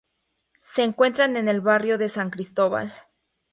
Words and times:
Se 0.57 0.81
encuentran 0.81 1.37
en 1.37 1.47
el 1.47 1.61
barrio 1.61 1.99
de 1.99 2.09
San 2.09 2.31
Cristóbal. 2.31 2.91